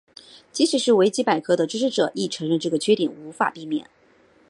[0.51, 3.85] 即使是维基百科的支持者亦承认这个缺点无法避免。